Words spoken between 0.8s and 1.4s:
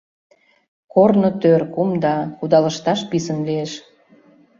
Корно